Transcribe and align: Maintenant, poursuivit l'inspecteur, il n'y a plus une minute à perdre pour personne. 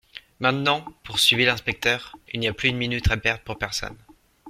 Maintenant, 0.39 0.83
poursuivit 1.03 1.45
l'inspecteur, 1.45 2.17
il 2.33 2.39
n'y 2.39 2.47
a 2.47 2.53
plus 2.53 2.69
une 2.69 2.77
minute 2.77 3.11
à 3.11 3.17
perdre 3.17 3.43
pour 3.43 3.59
personne. 3.59 3.95